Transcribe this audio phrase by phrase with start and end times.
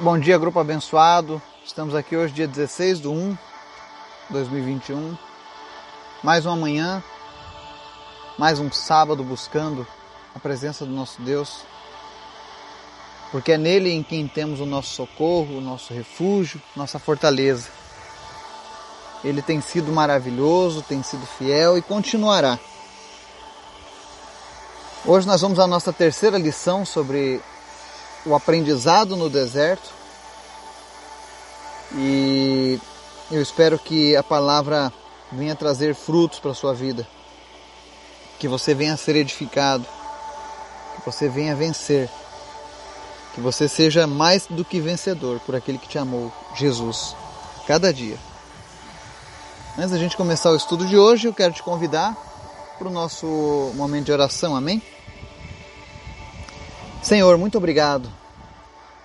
[0.00, 1.42] Bom dia, grupo abençoado.
[1.66, 3.38] Estamos aqui hoje, dia 16 de 1 de
[4.30, 5.18] 2021.
[6.22, 7.02] Mais uma manhã,
[8.38, 9.84] mais um sábado buscando
[10.36, 11.62] a presença do nosso Deus.
[13.32, 17.68] Porque é nele em quem temos o nosso socorro, o nosso refúgio, nossa fortaleza.
[19.24, 22.56] Ele tem sido maravilhoso, tem sido fiel e continuará.
[25.04, 27.42] Hoje nós vamos à nossa terceira lição sobre
[28.24, 29.90] o aprendizado no deserto.
[31.94, 32.78] E
[33.30, 34.92] eu espero que a palavra
[35.32, 37.06] venha trazer frutos para a sua vida.
[38.38, 39.86] Que você venha ser edificado.
[40.96, 42.08] Que você venha vencer.
[43.34, 47.14] Que você seja mais do que vencedor por aquele que te amou, Jesus,
[47.66, 48.18] cada dia.
[49.76, 52.16] Antes da gente começar o estudo de hoje, eu quero te convidar
[52.78, 53.26] para o nosso
[53.76, 54.82] momento de oração, amém?
[57.02, 58.08] Senhor, muito obrigado.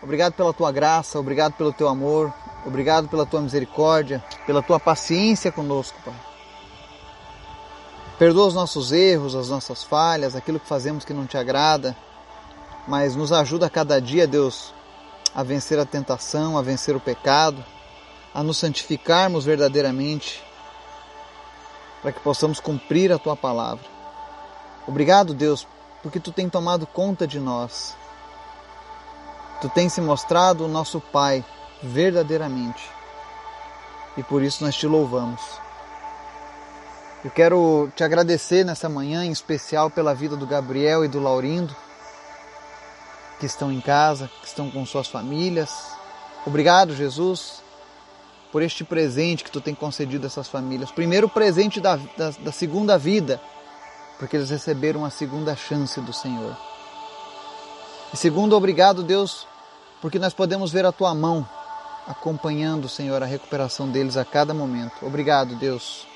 [0.01, 2.33] Obrigado pela tua graça, obrigado pelo teu amor,
[2.65, 6.13] obrigado pela tua misericórdia, pela tua paciência conosco, Pai.
[8.19, 11.95] Perdoa os nossos erros, as nossas falhas, aquilo que fazemos que não te agrada,
[12.87, 14.73] mas nos ajuda a cada dia, Deus,
[15.33, 17.63] a vencer a tentação, a vencer o pecado,
[18.33, 20.43] a nos santificarmos verdadeiramente,
[22.01, 23.85] para que possamos cumprir a tua palavra.
[24.85, 25.65] Obrigado, Deus,
[26.03, 27.95] porque tu tem tomado conta de nós.
[29.61, 31.43] Tu tens se mostrado o nosso Pai
[31.81, 32.83] verdadeiramente.
[34.17, 35.41] E por isso nós te louvamos.
[37.23, 41.73] Eu quero te agradecer nessa manhã, em especial pela vida do Gabriel e do Laurindo,
[43.39, 45.93] que estão em casa, que estão com suas famílias.
[46.45, 47.63] Obrigado, Jesus,
[48.51, 50.91] por este presente que tu tem concedido a essas famílias.
[50.91, 53.39] Primeiro, presente da, da, da segunda vida
[54.17, 56.55] porque eles receberam a segunda chance do Senhor.
[58.13, 59.47] E segundo, obrigado, Deus,
[60.01, 61.47] porque nós podemos ver a tua mão
[62.07, 65.05] acompanhando, Senhor, a recuperação deles a cada momento.
[65.05, 66.07] Obrigado, Deus.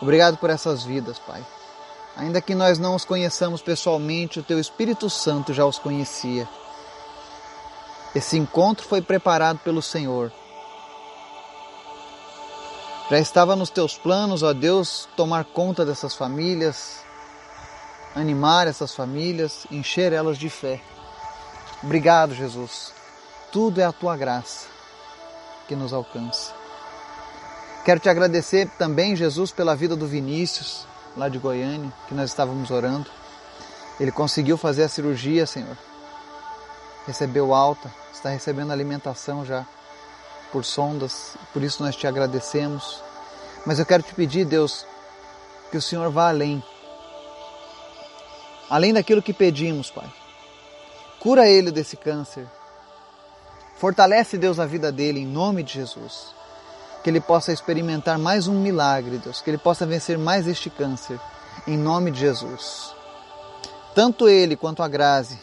[0.00, 1.44] Obrigado por essas vidas, Pai.
[2.16, 6.48] Ainda que nós não os conheçamos pessoalmente, o teu Espírito Santo já os conhecia.
[8.14, 10.32] Esse encontro foi preparado pelo Senhor
[13.08, 17.04] já estava nos teus planos, ó Deus, tomar conta dessas famílias,
[18.16, 20.80] animar essas famílias, encher elas de fé.
[21.82, 22.92] Obrigado, Jesus.
[23.52, 24.66] Tudo é a tua graça
[25.68, 26.52] que nos alcança.
[27.84, 30.84] Quero te agradecer também, Jesus, pela vida do Vinícius,
[31.16, 33.08] lá de Goiânia, que nós estávamos orando.
[34.00, 35.78] Ele conseguiu fazer a cirurgia, Senhor.
[37.06, 39.64] Recebeu alta, está recebendo alimentação já
[40.52, 43.02] por sondas, por isso nós te agradecemos.
[43.64, 44.86] Mas eu quero te pedir, Deus,
[45.70, 46.62] que o Senhor vá além.
[48.70, 50.10] Além daquilo que pedimos, Pai.
[51.20, 52.46] Cura ele desse câncer.
[53.76, 56.34] Fortalece, Deus, a vida dele em nome de Jesus.
[57.02, 59.40] Que ele possa experimentar mais um milagre, Deus.
[59.40, 61.20] Que ele possa vencer mais este câncer
[61.66, 62.94] em nome de Jesus.
[63.94, 65.38] Tanto ele quanto a Grazi.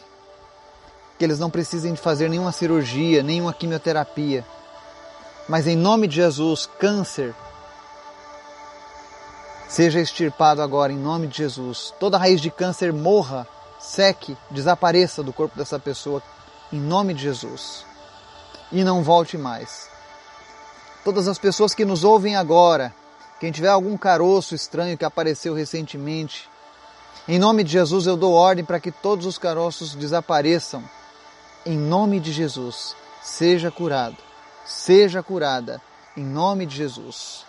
[1.17, 4.45] Que eles não precisem de fazer nenhuma cirurgia, nenhuma quimioterapia
[5.47, 7.35] mas em nome de Jesus, câncer
[9.67, 11.93] seja extirpado agora em nome de Jesus.
[11.99, 13.47] Toda raiz de câncer morra,
[13.79, 16.21] seque, desapareça do corpo dessa pessoa
[16.71, 17.85] em nome de Jesus.
[18.71, 19.89] E não volte mais.
[21.03, 22.93] Todas as pessoas que nos ouvem agora,
[23.39, 26.49] quem tiver algum caroço estranho que apareceu recentemente,
[27.27, 30.83] em nome de Jesus eu dou ordem para que todos os caroços desapareçam.
[31.65, 34.17] Em nome de Jesus, seja curado
[34.65, 35.81] seja curada,
[36.15, 37.45] em nome de Jesus.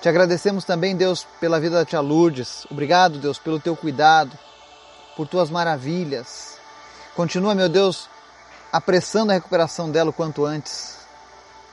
[0.00, 2.66] Te agradecemos também, Deus, pela vida da tia Lourdes.
[2.70, 4.36] Obrigado, Deus, pelo teu cuidado,
[5.16, 6.58] por tuas maravilhas.
[7.14, 8.08] Continua, meu Deus,
[8.72, 10.98] apressando a recuperação dela o quanto antes.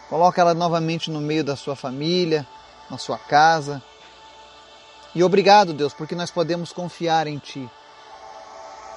[0.09, 2.45] Coloca ela novamente no meio da sua família,
[2.89, 3.81] na sua casa.
[5.15, 7.69] E obrigado, Deus, porque nós podemos confiar em Ti.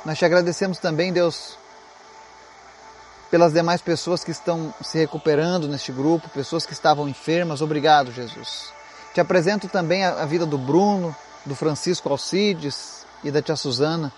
[0.04, 1.56] Nós te agradecemos também, Deus,
[3.32, 7.62] pelas demais pessoas que estão se recuperando neste grupo, pessoas que estavam enfermas.
[7.62, 8.70] Obrigado, Jesus.
[9.14, 14.12] Te apresento também a, vida do Bruno, do Francisco Alcides e da tia Suzana.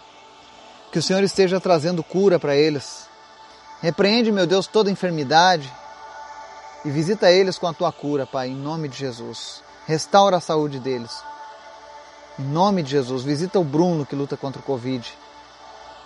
[0.91, 3.09] Que o Senhor esteja trazendo cura para eles.
[3.81, 5.73] Repreende, meu Deus, toda enfermidade
[6.85, 9.63] e visita eles com a tua cura, Pai, em nome de Jesus.
[9.87, 11.23] Restaura a saúde deles.
[12.37, 15.09] Em nome de Jesus, visita o Bruno que luta contra o Covid.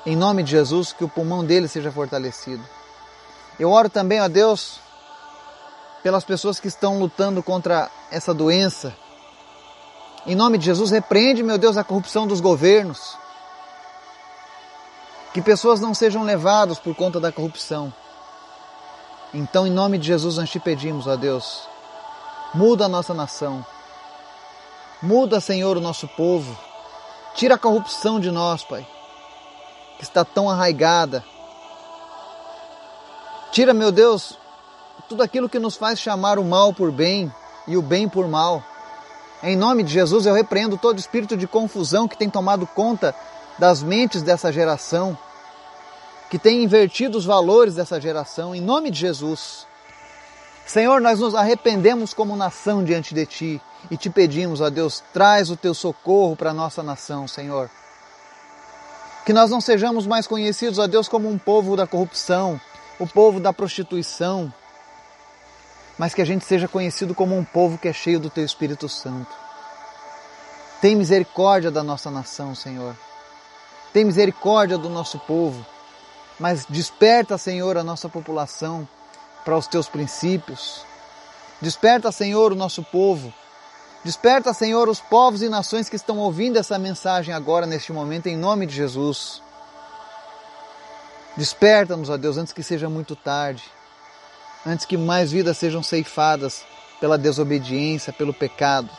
[0.04, 2.62] Em nome de Jesus, que o pulmão dele seja fortalecido.
[3.58, 4.78] Eu oro também, ó Deus,
[6.02, 8.94] pelas pessoas que estão lutando contra essa doença.
[10.26, 13.16] Em nome de Jesus, repreende, meu Deus, a corrupção dos governos.
[15.32, 17.93] Que pessoas não sejam levadas por conta da corrupção.
[19.34, 21.69] Então, em nome de Jesus, nós te pedimos, ó Deus,
[22.54, 23.64] muda a nossa nação,
[25.02, 26.56] muda, Senhor, o nosso povo,
[27.34, 28.87] tira a corrupção de nós, Pai,
[29.99, 31.22] que está tão arraigada.
[33.50, 34.38] Tira, meu Deus,
[35.08, 37.32] tudo aquilo que nos faz chamar o mal por bem
[37.66, 38.62] e o bem por mal.
[39.42, 43.14] Em nome de Jesus, eu repreendo todo espírito de confusão que tem tomado conta
[43.58, 45.16] das mentes dessa geração,
[46.30, 49.66] que tem invertido os valores dessa geração, em nome de Jesus.
[50.66, 55.50] Senhor, nós nos arrependemos como nação diante de Ti e te pedimos, ó Deus, traz
[55.50, 57.70] o Teu socorro para a nossa nação, Senhor.
[59.24, 62.60] Que nós não sejamos mais conhecidos, ó Deus, como um povo da corrupção,
[62.98, 64.52] o povo da prostituição,
[65.96, 68.88] mas que a gente seja conhecido como um povo que é cheio do Teu Espírito
[68.88, 69.34] Santo.
[70.80, 72.94] Tem misericórdia da nossa nação, Senhor.
[73.92, 75.64] Tem misericórdia do nosso povo.
[76.38, 78.88] Mas desperta, Senhor, a nossa população
[79.44, 80.84] para os Teus princípios.
[81.60, 83.34] Desperta, Senhor, o nosso povo.
[84.04, 88.36] Desperta, Senhor, os povos e nações que estão ouvindo essa mensagem agora, neste momento, em
[88.36, 89.42] nome de Jesus.
[91.38, 93.64] Desperta-nos, ó Deus, antes que seja muito tarde
[94.67, 96.64] antes que mais vidas sejam ceifadas
[97.00, 98.90] pela desobediência, pelo pecado.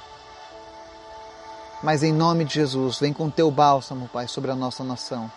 [1.84, 5.32] Mas em nome de Jesus, vem com teu bálsamo, Pai, sobre a nossa nação.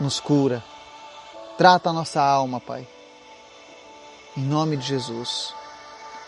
[0.00, 0.62] Nos cura.
[1.58, 2.86] Trata a nossa alma, Pai.
[4.36, 5.54] Em nome de Jesus.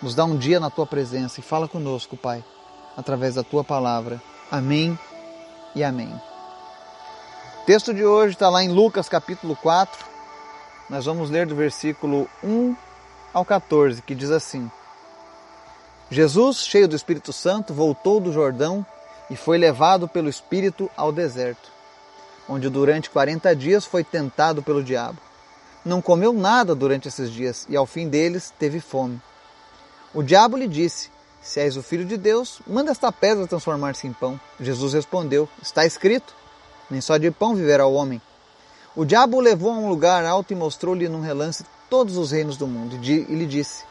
[0.02, 2.44] Nos dá um dia na tua presença e fala conosco, Pai,
[2.96, 4.20] através da tua palavra.
[4.50, 4.98] Amém
[5.74, 6.35] e amém.
[7.66, 10.06] Texto de hoje está lá em Lucas capítulo 4,
[10.88, 12.76] nós vamos ler do versículo 1
[13.34, 14.70] ao 14, que diz assim:
[16.08, 18.86] Jesus, cheio do Espírito Santo, voltou do Jordão
[19.28, 21.68] e foi levado pelo Espírito ao deserto,
[22.48, 25.18] onde durante 40 dias foi tentado pelo diabo.
[25.84, 29.20] Não comeu nada durante esses dias e ao fim deles teve fome.
[30.14, 31.10] O diabo lhe disse:
[31.42, 34.38] Se és o filho de Deus, manda esta pedra transformar-se em pão.
[34.60, 36.45] Jesus respondeu: Está escrito:
[36.90, 38.20] Nem só de pão viverá o homem,
[38.96, 42.56] o diabo o levou a um lugar alto e mostrou-lhe num relance todos os reinos
[42.56, 43.84] do mundo, e lhe disse: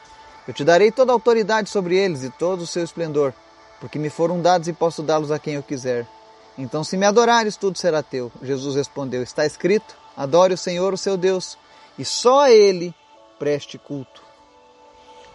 [0.47, 3.31] Eu te darei toda a autoridade sobre eles e todo o seu esplendor,
[3.79, 6.07] porque me foram dados e posso dá-los a quem eu quiser.
[6.57, 8.31] Então, se me adorares, tudo será teu.
[8.41, 11.55] Jesus respondeu: Está escrito: Adore o Senhor, o seu Deus,
[11.99, 12.91] e só a ele
[13.37, 14.23] preste culto.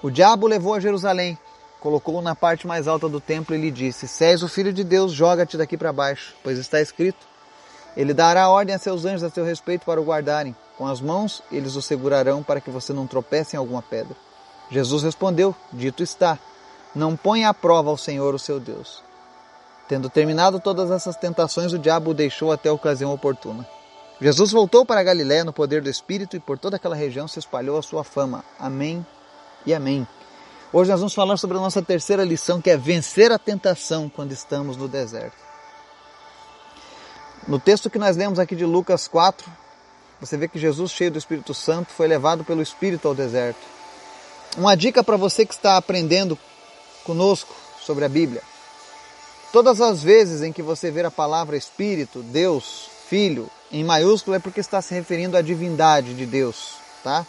[0.03, 1.39] O diabo o levou a Jerusalém,
[1.79, 4.83] colocou-o na parte mais alta do templo e lhe disse: Se és o filho de
[4.83, 7.30] Deus, joga-te daqui para baixo, pois está escrito:
[8.01, 10.57] ele dará ordem a seus anjos a seu respeito para o guardarem.
[10.79, 14.17] Com as mãos eles o segurarão para que você não tropece em alguma pedra.
[14.71, 16.39] Jesus respondeu: Dito está,
[16.95, 19.03] não ponha à prova ao Senhor o seu Deus.
[19.87, 23.69] Tendo terminado todas essas tentações, o diabo o deixou até a ocasião oportuna.
[24.19, 27.77] Jesus voltou para Galiléia no poder do Espírito e por toda aquela região se espalhou
[27.77, 28.43] a sua fama.
[28.59, 29.05] Amém
[29.67, 30.09] e amém.
[30.73, 34.33] Hoje nós vamos falar sobre a nossa terceira lição, que é vencer a tentação quando
[34.33, 35.50] estamos no deserto.
[37.51, 39.45] No texto que nós lemos aqui de Lucas 4,
[40.21, 43.59] você vê que Jesus, cheio do Espírito Santo, foi levado pelo Espírito ao deserto.
[44.57, 46.39] Uma dica para você que está aprendendo
[47.03, 47.53] conosco
[47.85, 48.41] sobre a Bíblia.
[49.53, 54.39] Todas as vezes em que você ver a palavra Espírito, Deus, Filho, em maiúsculo, é
[54.39, 57.27] porque está se referindo à divindade de Deus, tá?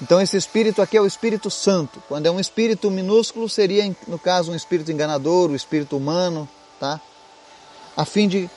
[0.00, 2.00] Então esse Espírito aqui é o Espírito Santo.
[2.06, 6.48] Quando é um Espírito minúsculo, seria, no caso, um Espírito enganador, o um Espírito humano,
[6.78, 7.00] tá?
[7.96, 8.48] A fim de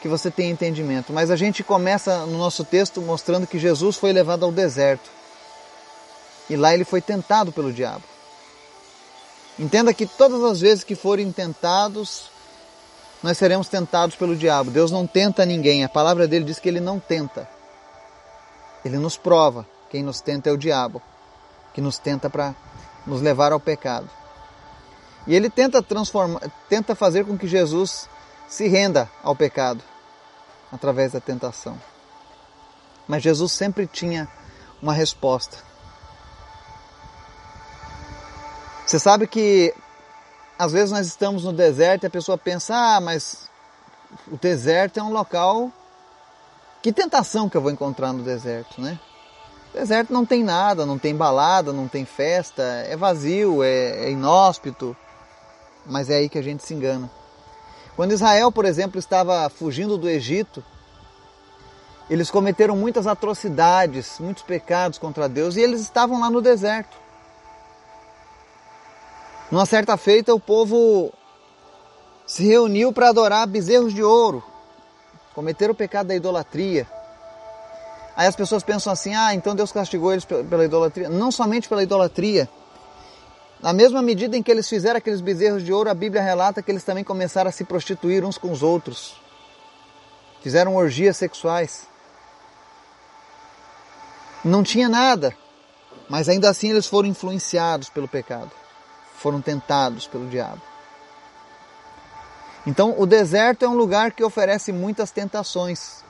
[0.00, 1.12] que você tenha entendimento.
[1.12, 5.10] Mas a gente começa no nosso texto mostrando que Jesus foi levado ao deserto.
[6.48, 8.04] E lá ele foi tentado pelo diabo.
[9.58, 12.30] Entenda que todas as vezes que forem tentados,
[13.22, 14.70] nós seremos tentados pelo diabo.
[14.70, 15.84] Deus não tenta ninguém.
[15.84, 17.48] A palavra dele diz que ele não tenta.
[18.84, 19.66] Ele nos prova.
[19.90, 21.00] Quem nos tenta é o diabo,
[21.72, 22.54] que nos tenta para
[23.06, 24.08] nos levar ao pecado.
[25.26, 28.08] E ele tenta transformar, tenta fazer com que Jesus
[28.48, 29.84] se renda ao pecado
[30.72, 31.78] através da tentação.
[33.06, 34.28] Mas Jesus sempre tinha
[34.82, 35.58] uma resposta.
[38.86, 39.74] Você sabe que
[40.58, 43.48] às vezes nós estamos no deserto e a pessoa pensa: ah, mas
[44.26, 45.70] o deserto é um local.
[46.82, 48.98] Que tentação que eu vou encontrar no deserto, né?
[49.74, 54.10] O deserto não tem nada, não tem balada, não tem festa, é vazio, é, é
[54.10, 54.96] inóspito.
[55.84, 57.10] Mas é aí que a gente se engana.
[57.98, 60.62] Quando Israel, por exemplo, estava fugindo do Egito,
[62.08, 66.96] eles cometeram muitas atrocidades, muitos pecados contra Deus e eles estavam lá no deserto.
[69.50, 71.12] Numa certa feita, o povo
[72.24, 74.44] se reuniu para adorar bezerros de ouro,
[75.34, 76.86] cometeram o pecado da idolatria.
[78.16, 81.08] Aí as pessoas pensam assim: ah, então Deus castigou eles pela idolatria.
[81.08, 82.48] Não somente pela idolatria.
[83.60, 86.70] Na mesma medida em que eles fizeram aqueles bezerros de ouro, a Bíblia relata que
[86.70, 89.20] eles também começaram a se prostituir uns com os outros.
[90.40, 91.88] Fizeram orgias sexuais.
[94.44, 95.36] Não tinha nada,
[96.08, 98.52] mas ainda assim eles foram influenciados pelo pecado,
[99.16, 100.62] foram tentados pelo diabo.
[102.64, 106.04] Então, o deserto é um lugar que oferece muitas tentações.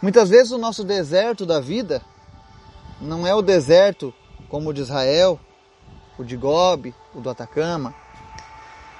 [0.00, 2.02] Muitas vezes o nosso deserto da vida
[3.00, 4.14] não é o deserto
[4.48, 5.40] como o de Israel,
[6.18, 7.94] o de Gobi, o do Atacama,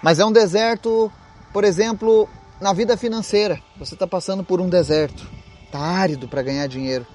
[0.02, 1.12] mas é um deserto,
[1.52, 2.28] por exemplo,
[2.61, 3.61] na vida financeira.
[3.76, 5.28] Você está passando por um deserto,
[5.64, 7.07] está árido para ganhar dinheiro.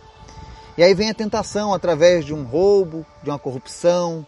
[0.77, 4.25] E aí vem a tentação através de um roubo, de uma corrupção,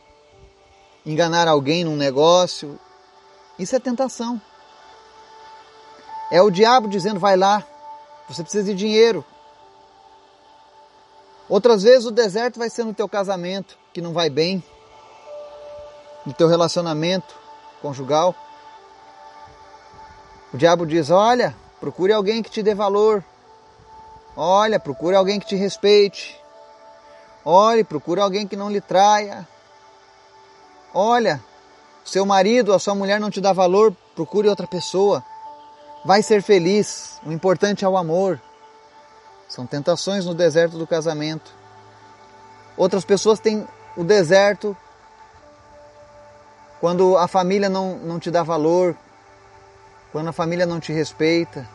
[1.05, 2.77] enganar alguém num negócio.
[3.57, 4.41] Isso é tentação.
[6.31, 7.65] É o diabo dizendo: vai lá,
[8.27, 9.23] você precisa de dinheiro.
[11.47, 14.63] Outras vezes o deserto vai ser no teu casamento, que não vai bem,
[16.29, 17.33] no teu relacionamento
[17.81, 18.35] conjugal.
[20.53, 23.23] O diabo diz: olha, procure alguém que te dê valor.
[24.37, 26.39] Olha, procure alguém que te respeite.
[27.43, 29.47] Olhe, procure alguém que não lhe traia.
[30.93, 31.43] Olha,
[32.05, 35.23] seu marido, a sua mulher não te dá valor, procure outra pessoa.
[36.05, 37.19] Vai ser feliz.
[37.25, 38.39] O importante é o amor.
[39.47, 41.51] São tentações no deserto do casamento.
[42.77, 43.67] Outras pessoas têm
[43.97, 44.77] o deserto
[46.79, 48.95] quando a família não, não te dá valor,
[50.11, 51.67] quando a família não te respeita,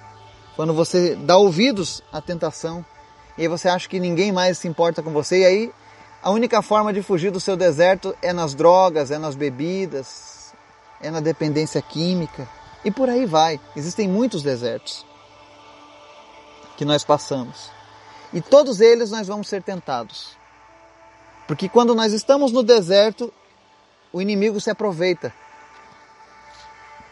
[0.56, 2.84] quando você dá ouvidos à tentação
[3.36, 5.72] e aí você acha que ninguém mais se importa com você, e aí
[6.22, 10.54] a única forma de fugir do seu deserto é nas drogas, é nas bebidas,
[11.00, 12.48] é na dependência química
[12.84, 13.60] e por aí vai.
[13.74, 15.04] Existem muitos desertos
[16.76, 17.70] que nós passamos
[18.32, 20.36] e todos eles nós vamos ser tentados.
[21.46, 23.32] Porque quando nós estamos no deserto,
[24.14, 25.34] o inimigo se aproveita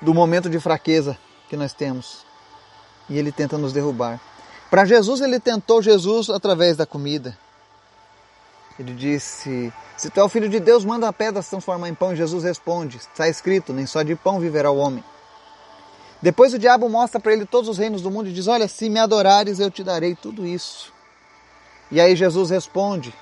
[0.00, 1.18] do momento de fraqueza
[1.48, 2.24] que nós temos
[3.10, 4.20] e ele tenta nos derrubar.
[4.70, 7.36] Para Jesus, ele tentou Jesus através da comida.
[8.78, 11.94] Ele disse: Se tu é o filho de Deus, manda a pedra se transformar em
[11.94, 12.12] pão.
[12.12, 15.02] E Jesus responde: Está escrito, nem só de pão viverá o homem.
[16.22, 18.88] Depois o diabo mostra para ele todos os reinos do mundo e diz: Olha, se
[18.88, 20.92] me adorares, eu te darei tudo isso.
[21.90, 23.12] E aí Jesus responde: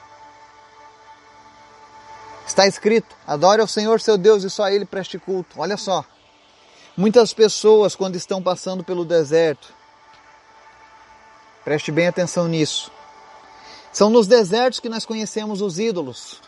[2.47, 5.61] Está escrito: Adore ao Senhor seu Deus e só a Ele preste culto.
[5.61, 6.05] Olha só.
[6.97, 9.73] Muitas pessoas, quando estão passando pelo deserto,
[11.65, 12.91] Preste bem atenção nisso.
[13.93, 16.41] São nos desertos que nós conhecemos os ídolos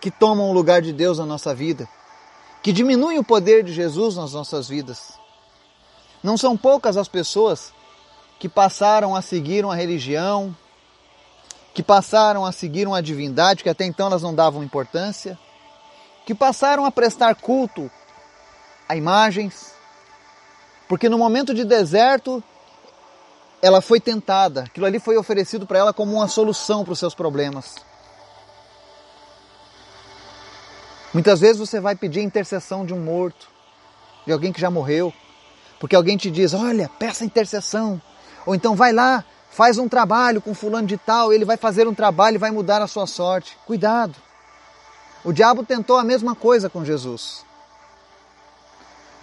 [0.00, 1.88] que tomam o lugar de Deus na nossa vida,
[2.62, 5.18] que diminuem o poder de Jesus nas nossas vidas.
[6.22, 7.72] Não são poucas as pessoas
[8.38, 10.54] que passaram a seguir uma religião,
[11.74, 15.36] que passaram a seguir uma divindade que até então elas não davam importância,
[16.24, 17.90] que passaram a prestar culto
[18.88, 19.74] a imagens,
[20.88, 22.42] porque no momento de deserto
[23.60, 27.14] ela foi tentada, aquilo ali foi oferecido para ela como uma solução para os seus
[27.14, 27.74] problemas.
[31.12, 33.48] Muitas vezes você vai pedir intercessão de um morto,
[34.26, 35.12] de alguém que já morreu,
[35.80, 38.00] porque alguém te diz: olha, peça intercessão.
[38.44, 41.94] Ou então vai lá, faz um trabalho com fulano de tal, ele vai fazer um
[41.94, 43.56] trabalho e vai mudar a sua sorte.
[43.64, 44.16] Cuidado.
[45.22, 47.44] O diabo tentou a mesma coisa com Jesus.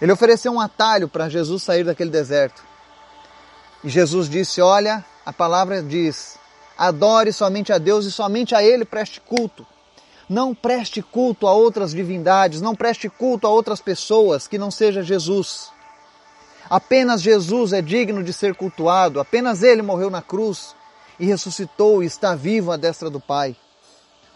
[0.00, 2.62] Ele ofereceu um atalho para Jesus sair daquele deserto.
[3.84, 6.38] E Jesus disse: Olha, a palavra diz:
[6.78, 9.66] adore somente a Deus e somente a Ele preste culto.
[10.30, 15.02] Não preste culto a outras divindades, não preste culto a outras pessoas que não seja
[15.02, 15.70] Jesus.
[16.72, 20.74] Apenas Jesus é digno de ser cultuado, apenas Ele morreu na cruz
[21.20, 23.54] e ressuscitou e está vivo à destra do Pai.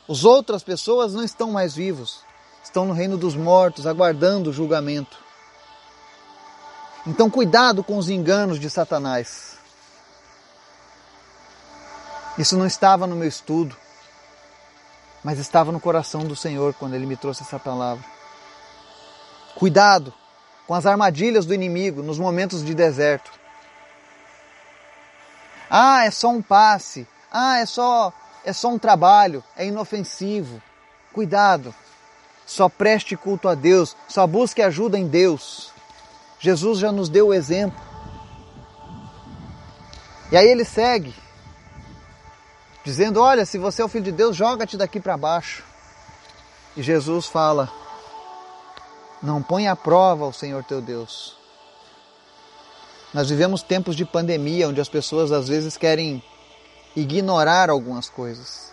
[0.07, 2.21] As outras pessoas não estão mais vivos,
[2.63, 5.17] estão no reino dos mortos, aguardando o julgamento.
[7.07, 9.57] Então, cuidado com os enganos de Satanás.
[12.37, 13.75] Isso não estava no meu estudo,
[15.25, 18.05] mas estava no coração do Senhor quando ele me trouxe essa palavra.
[19.55, 20.13] Cuidado
[20.67, 23.31] com as armadilhas do inimigo nos momentos de deserto.
[25.71, 27.07] Ah, é só um passe.
[27.31, 28.13] Ah, é só
[28.45, 30.63] é só um trabalho, é inofensivo.
[31.13, 31.75] Cuidado.
[32.47, 35.73] Só preste culto a Deus, só busque ajuda em Deus.
[36.39, 37.81] Jesus já nos deu o exemplo.
[40.31, 41.13] E aí ele segue,
[42.85, 45.65] dizendo: Olha, se você é o filho de Deus, joga-te daqui para baixo.
[46.77, 47.69] E Jesus fala:
[49.23, 51.37] Não põe à prova o Senhor teu Deus.
[53.15, 56.23] Nós vivemos tempos de pandemia, onde as pessoas às vezes querem
[56.95, 58.73] ignorar algumas coisas.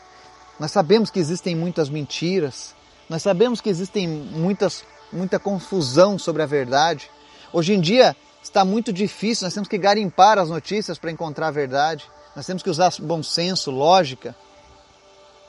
[0.60, 2.76] Nós sabemos que existem muitas mentiras,
[3.10, 7.10] nós sabemos que existem muitas, muita confusão sobre a verdade.
[7.52, 11.52] Hoje em dia está muito difícil, nós temos que garimpar as notícias para encontrar a
[11.52, 12.10] verdade.
[12.36, 14.36] Nós temos que usar bom senso, lógica,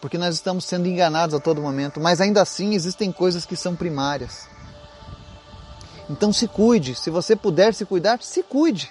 [0.00, 3.74] porque nós estamos sendo enganados a todo momento, mas ainda assim existem coisas que são
[3.74, 4.53] primárias.
[6.08, 8.90] Então se cuide, se você puder se cuidar, se cuide.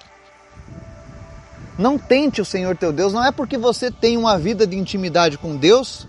[1.77, 5.37] Não tente o Senhor teu Deus, não é porque você tem uma vida de intimidade
[5.37, 6.07] com Deus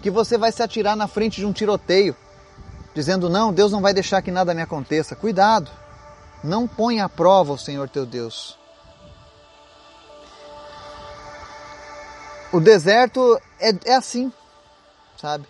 [0.00, 2.16] que você vai se atirar na frente de um tiroteio,
[2.92, 5.14] dizendo: Não, Deus não vai deixar que nada me aconteça.
[5.14, 5.70] Cuidado,
[6.42, 8.58] não ponha à prova o Senhor teu Deus.
[12.52, 14.30] O deserto é, é assim,
[15.16, 15.46] sabe?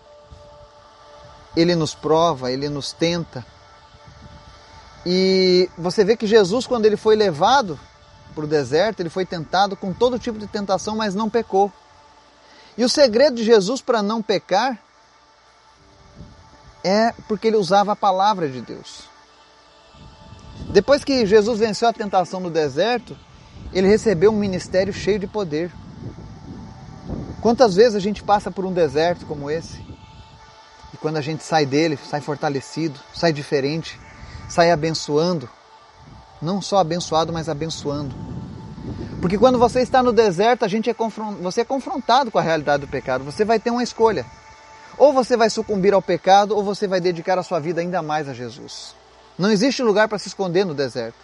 [1.57, 3.45] Ele nos prova, ele nos tenta.
[5.05, 7.79] E você vê que Jesus, quando ele foi levado
[8.35, 11.73] para o deserto, ele foi tentado com todo tipo de tentação, mas não pecou.
[12.77, 14.79] E o segredo de Jesus para não pecar
[16.85, 19.05] é porque ele usava a palavra de Deus.
[20.71, 23.17] Depois que Jesus venceu a tentação no deserto,
[23.73, 25.71] ele recebeu um ministério cheio de poder.
[27.41, 29.85] Quantas vezes a gente passa por um deserto como esse?
[30.95, 33.99] E quando a gente sai dele, sai fortalecido, sai diferente,
[34.53, 35.49] sai abençoando.
[36.41, 38.15] Não só abençoado, mas abençoando.
[39.19, 40.97] Porque quando você está no deserto, a gente é
[41.41, 43.25] você é confrontado com a realidade do pecado.
[43.25, 44.27] Você vai ter uma escolha.
[44.99, 48.29] Ou você vai sucumbir ao pecado, ou você vai dedicar a sua vida ainda mais
[48.29, 48.95] a Jesus.
[49.39, 51.17] Não existe lugar para se esconder no deserto.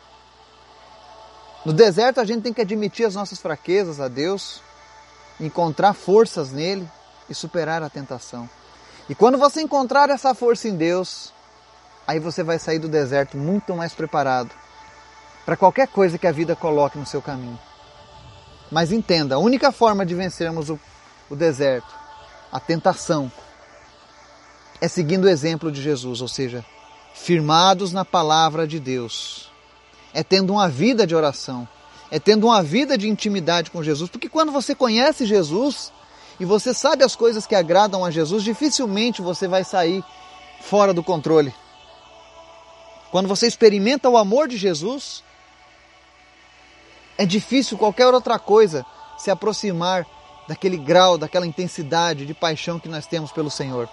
[1.66, 4.62] No deserto a gente tem que admitir as nossas fraquezas a Deus,
[5.38, 6.88] encontrar forças nele
[7.28, 8.48] e superar a tentação.
[9.06, 11.32] E quando você encontrar essa força em Deus,
[12.08, 14.50] aí você vai sair do deserto muito mais preparado
[15.44, 17.58] para qualquer coisa que a vida coloque no seu caminho.
[18.70, 20.80] Mas entenda, a única forma de vencermos o,
[21.28, 21.94] o deserto,
[22.50, 23.30] a tentação,
[24.80, 26.64] é seguindo o exemplo de Jesus, ou seja,
[27.14, 29.50] firmados na palavra de Deus.
[30.14, 31.68] É tendo uma vida de oração,
[32.10, 35.92] é tendo uma vida de intimidade com Jesus, porque quando você conhece Jesus
[36.40, 40.02] e você sabe as coisas que agradam a Jesus, dificilmente você vai sair
[40.62, 41.54] fora do controle.
[43.10, 45.22] Quando você experimenta o amor de Jesus,
[47.16, 48.84] é difícil qualquer outra coisa
[49.16, 50.06] se aproximar
[50.46, 53.88] daquele grau, daquela intensidade de paixão que nós temos pelo Senhor.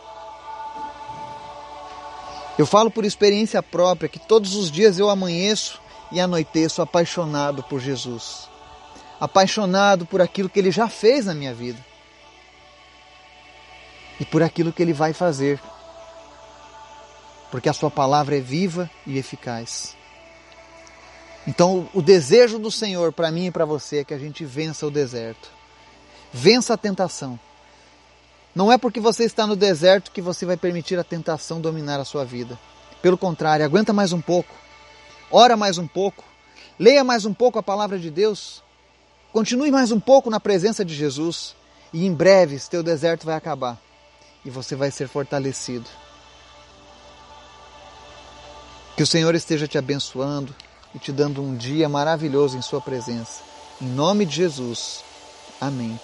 [2.58, 7.82] Eu falo por experiência própria que todos os dias eu amanheço e anoiteço apaixonado por
[7.82, 8.48] Jesus,
[9.20, 11.84] apaixonado por aquilo que Ele já fez na minha vida
[14.20, 15.60] e por aquilo que Ele vai fazer,
[17.56, 19.96] porque a Sua palavra é viva e eficaz.
[21.48, 24.86] Então, o desejo do Senhor para mim e para você é que a gente vença
[24.86, 25.50] o deserto,
[26.34, 27.40] vença a tentação.
[28.54, 32.04] Não é porque você está no deserto que você vai permitir a tentação dominar a
[32.04, 32.60] sua vida.
[33.02, 34.54] Pelo contrário, aguenta mais um pouco
[35.32, 36.26] ora mais um pouco,
[36.78, 38.62] leia mais um pouco a palavra de Deus,
[39.32, 41.56] continue mais um pouco na presença de Jesus
[41.94, 43.80] e em breve teu deserto vai acabar
[44.44, 45.90] e você vai ser fortalecido.
[48.96, 50.56] Que o Senhor esteja te abençoando
[50.94, 53.42] e te dando um dia maravilhoso em Sua presença.
[53.82, 55.04] Em nome de Jesus.
[55.60, 56.00] Amém.